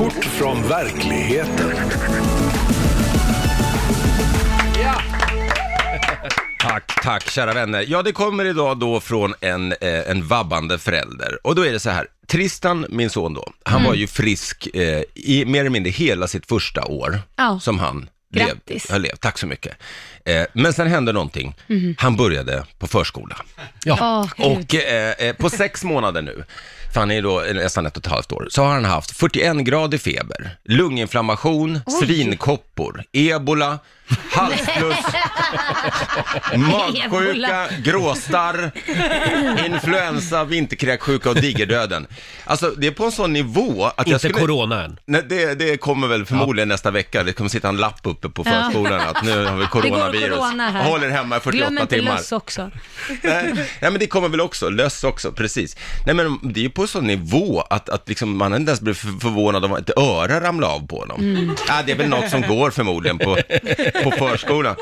[0.00, 1.72] Kort från verkligheten.
[6.60, 7.84] Tack, tack kära vänner.
[7.88, 11.38] Ja, det kommer idag då från en, eh, en vabbande förälder.
[11.46, 15.02] Och då är det så här, Tristan, min son då, han var ju frisk eh,
[15.14, 17.60] i mer eller mindre hela sitt första år Ja.
[17.60, 18.88] som han Grattis.
[18.88, 19.20] Lev, har levt.
[19.20, 19.76] Tack så mycket.
[20.24, 21.54] Eh, men sen hände någonting.
[21.98, 23.36] Han började på förskola.
[23.86, 24.46] Åh, gud.
[24.46, 26.44] Och eh, eh, på sex månader nu,
[26.94, 29.56] för han är då nästan ett och ett halvt år, så har han haft 41
[29.56, 33.78] grader feber, lunginflammation, svinkoppor, ebola,
[34.30, 34.96] halsfluss,
[36.56, 38.70] magsjuka, gråstarr,
[39.66, 42.06] influensa, vinterkräksjuka och digerdöden.
[42.44, 44.34] Alltså det är på en sån nivå att jag Inte skulle...
[44.34, 44.98] corona än.
[45.06, 47.22] Nej, det, det kommer väl förmodligen nästa vecka.
[47.22, 50.36] Det kommer sitta en lapp uppe på förskolan att nu har vi coronavirus.
[50.38, 50.84] corona här.
[50.84, 52.12] Håll er hemma i 48 Glöm inte timmar.
[52.16, 52.70] löss också.
[53.22, 55.76] Nej, nej, men det kommer väl också, löss också, precis.
[56.06, 58.94] Nej, men det är ju på sån nivå att, att liksom man inte ens blir
[58.94, 61.20] för- förvånad om att ett öra ramlar av på honom.
[61.20, 61.54] Mm.
[61.68, 63.38] Ja, det är väl något som går förmodligen på,
[64.04, 64.76] på förskolan.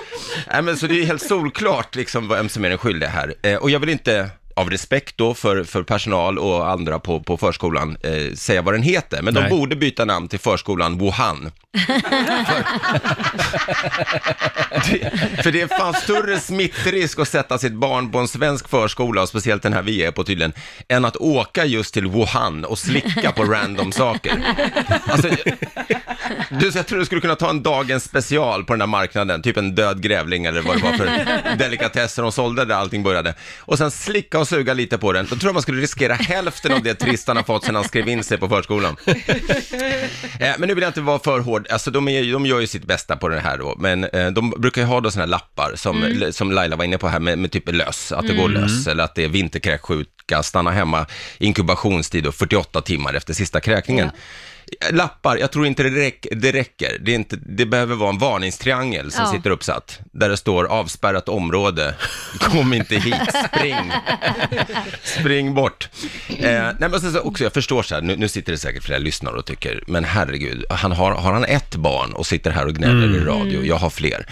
[0.53, 3.35] Nej, men så det är helt solklart liksom vem som är den skyldiga här.
[3.43, 7.37] Eh, och jag vill inte av respekt då för, för personal och andra på, på
[7.37, 9.43] förskolan eh, säga vad den heter, men Nej.
[9.43, 11.51] de borde byta namn till förskolan Wuhan.
[14.91, 19.23] Det- För det är fan större smittrisk att sätta sitt barn på en svensk förskola,
[19.23, 20.53] och speciellt den här vi är på tydligen,
[20.89, 24.45] än att åka just till Wuhan och slicka på random saker.
[25.07, 25.29] Alltså,
[26.73, 29.57] du, jag tror du skulle kunna ta en dagens special på den här marknaden, typ
[29.57, 33.35] en död grävling eller vad det var för delikatesser de sålde där allting började.
[33.61, 35.27] Och sen slicka och suga lite på den.
[35.31, 38.09] Då tror jag man skulle riskera hälften av det Tristan har fått sedan han skrev
[38.09, 38.97] in sig på förskolan.
[40.41, 42.67] Eh, men nu vill jag inte vara för hård, alltså de, är, de gör ju
[42.67, 45.31] sitt bästa på det här då, men eh, de brukar ju ha då sådana här
[45.31, 48.49] lappar som, som Laila var inne på här med, med typ löss, att det går
[48.49, 50.11] löss, eller att det är vinterkräksjuka,
[50.43, 51.07] stanna hemma,
[51.39, 54.11] inkubationstid och 48 timmar efter sista kräkningen.
[54.91, 56.97] Lappar, jag tror inte det, räck, det räcker.
[57.01, 59.33] Det, inte, det behöver vara en varningstriangel som Ja.
[59.33, 61.95] sitter uppsatt, där det står avspärrat område,
[62.39, 63.15] kom inte hit,
[63.55, 63.93] spring,
[65.03, 65.89] spring bort.
[66.29, 66.35] Eh,
[66.79, 69.37] nej, men så också, jag förstår så här, nu, nu sitter det säkert flera lyssnare
[69.37, 73.17] och tycker, men herregud, han har, har han ett barn och sitter här och gnäller
[73.17, 74.27] i radio, jag har fler.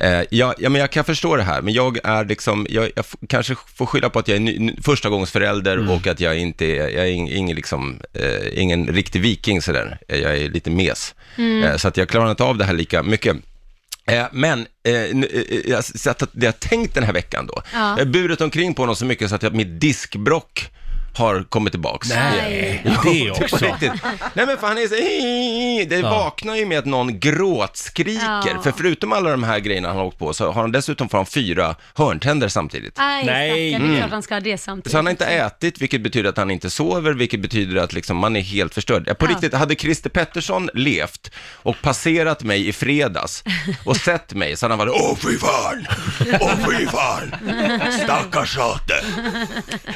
[0.00, 3.04] Eh, ja, ja, men jag kan förstå det här, men jag är liksom, jag, jag
[3.28, 6.64] kanske får skylla på att jag är ny, första gångs förälder och att jag inte
[6.66, 9.98] är, jag är ing, ingen, liksom, eh, ingen riktig viking sådär.
[10.08, 11.14] Eh, Jag är lite mes.
[11.64, 13.36] Eh, så att jag klarar inte av det här lika mycket.
[14.06, 15.10] Eh, men eh, eh,
[15.66, 17.78] jag, det jag har tänkt den här veckan då, Ja.
[17.98, 20.70] jag har burit omkring på honom så mycket så att jag, mitt diskbrock
[21.18, 22.08] har kommit tillbaks.
[22.08, 22.94] Nej, det
[23.38, 23.56] På också.
[23.56, 23.92] riktigt.
[24.34, 24.94] Nej men för han är så,
[25.88, 26.10] det Ja.
[26.10, 28.22] vaknar ju med att någon gråtskriker.
[28.54, 28.62] Ja.
[28.62, 31.18] För förutom alla de här grejerna han har åkt på så har han dessutom får
[31.18, 32.94] han fyra hörntänder samtidigt.
[32.98, 33.70] Nej, Nej.
[33.70, 34.90] stackarn, det är klart han ska ha det samtidigt.
[34.92, 38.16] Så han har inte ätit, vilket betyder att han inte sover, vilket betyder att liksom
[38.16, 39.02] man är helt förstörd.
[39.06, 39.30] Ja, På Ja.
[39.30, 43.44] riktigt, hade Christer Pettersson levt och passerat mig i fredags
[43.84, 45.86] och sett mig så hade han varit Åh fy fan!
[46.40, 47.34] Åh fy fan!
[48.04, 48.94] Stackars sate!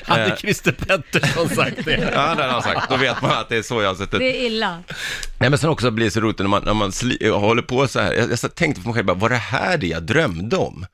[0.04, 0.72] Hade Christer
[1.12, 2.10] Pettersson sagt det?
[2.14, 2.90] Ja, det han sagt.
[2.90, 4.20] Då vet man att det är så jag har sett ut.
[4.20, 4.78] Det är illa.
[5.40, 7.88] Nej men sen också blir det så roligt när man, när man sli, håller på
[7.88, 10.56] så här, jag, jag tänkte för mig själv, bara, var det här det jag drömde
[10.56, 10.86] om?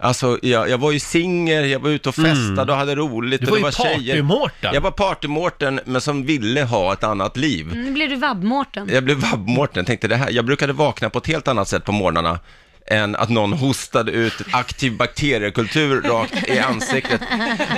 [0.00, 3.40] Alltså, jag, jag var ju singel, jag var ute och festade och hade roligt.
[3.40, 4.14] Du och var det ju tjejer.
[4.14, 4.74] party-Mårten.
[4.74, 7.72] Jag var partymårten, men som ville ha ett annat liv.
[7.74, 8.88] Nu blir du vabb-Mårten.
[8.92, 11.92] Jag blev vabb-Mårten, tänkte det här, jag brukade vakna på ett helt annat sätt på
[11.92, 12.38] morgnarna
[12.86, 17.20] än att någon hostade ut aktiv bakteriekultur rakt i ansiktet.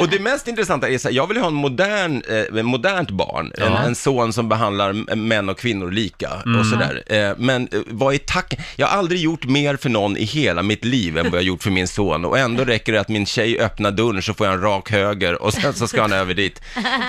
[0.00, 2.22] Och det mest intressanta är så här, jag vill ha en modern,
[2.56, 6.30] eh, modernt barn, en, en son som behandlar män och kvinnor lika
[6.60, 7.02] och sådär.
[7.06, 8.60] Eh, men eh, vad är tacken?
[8.76, 11.42] Jag har aldrig gjort mer för någon i hela mitt liv än vad jag har
[11.42, 14.46] gjort för min son och ändå räcker det att min tjej öppnar dörren så får
[14.46, 16.60] jag en rak höger och sen så ska han över dit.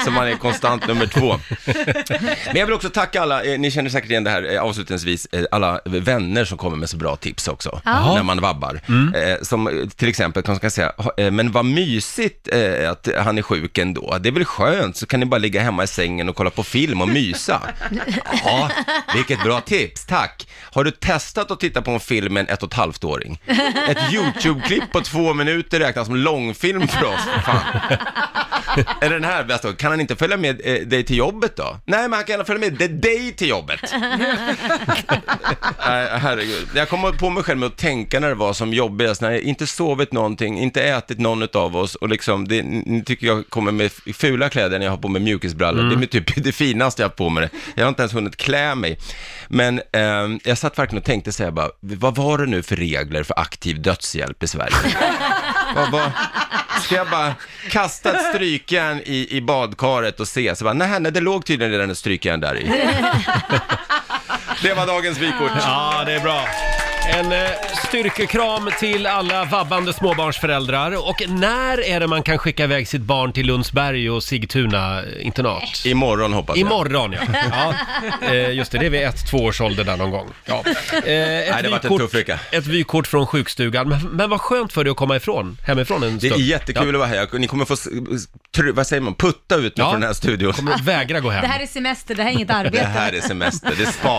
[0.06, 1.40] Så man är konstant nummer två.
[2.46, 5.28] Men jag vill också tacka alla, eh, ni känner säkert igen det här eh, avslutningsvis,
[5.32, 8.14] eh, alla vänner som kommer med så bra tips också, Ja.
[8.16, 8.82] när man vabbar.
[9.16, 13.08] Eh, som eh, till exempel, kan man säga, ha- eh, men vad mysigt eh, att
[13.18, 14.18] han är sjuk ändå.
[14.20, 16.64] Det är väl skönt, så kan ni bara ligga hemma i sängen och kolla på
[16.64, 17.62] film och mysa.
[18.46, 18.70] Ja,
[19.16, 20.48] vilket bra tips, tack.
[20.74, 23.42] Har du testat att titta på en film med en ett och ett halvt-åring?
[23.90, 27.98] Ett YouTube-klipp på två minuter räknas som långfilm för oss, för fan.
[29.02, 29.74] Är den här bäst då?
[29.74, 31.78] Kan han inte följa med eh, dig till jobbet då?
[31.86, 33.80] Nej, men han kan följa med dig- dig till jobbet.
[35.88, 36.68] Nej, herregud.
[36.76, 39.42] Jag kommer på mig själv med att tänka när det var som jobbigast, när jag
[39.42, 43.72] inte sovit någonting, inte ätit någon av oss och liksom, det, ni tycker jag kommer
[43.72, 45.84] med fula kläder när jag har på mig mjukisbrallor.
[45.84, 47.50] Det är med typ det finaste jag har på mig det.
[47.76, 48.98] Jag har inte ens hunnit klä mig.
[49.48, 52.76] Men eh, jag satt verkligen och tänkte så här bara, vad var det nu för
[52.76, 54.76] regler för aktiv dödshjälp i Sverige?
[55.76, 56.12] vad, vad,
[56.84, 57.36] Ska jag bara
[57.70, 61.72] kasta ett strykjärn i, i badkaret och se, så bara, nej, nej, det låg tydligen
[61.72, 62.66] redan ett strykjärn där i.
[64.62, 65.52] Det var dagens vykort.
[65.60, 66.46] Ja, det är bra.
[67.10, 67.48] En eh,
[67.88, 71.08] styrkekram till alla vabbande småbarnsföräldrar.
[71.10, 75.86] Och när är det man kan skicka iväg sitt barn till Lundsberg och Sigtuna internat?
[75.86, 76.66] Imorgon hoppas jag.
[76.68, 77.74] Imorgon ja.
[78.22, 78.28] ja.
[78.34, 80.28] Eh, just det, det är vid ett, två års ålder där någon gång.
[80.46, 80.64] Ja.
[80.66, 82.40] Eh, ett, Nej, det har varit en tuff vecka.
[82.52, 83.90] ett vykort från sjukstugan.
[83.90, 86.42] Men, men vad skönt för dig att komma ifrån, hemifrån en Det stund.
[86.42, 87.28] är jättekul att vara här.
[87.40, 87.88] Ni kommer få, s-
[88.74, 89.92] vad säger man, putta ut mig Ja.
[89.92, 90.54] från den här studion.
[90.54, 91.42] Kommer vägra gå hem.
[91.42, 92.84] Det här är semester, det här är inget Det arbete.
[92.86, 94.10] här är semester, det är spa.